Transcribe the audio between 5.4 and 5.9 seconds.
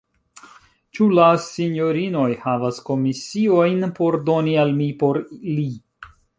li?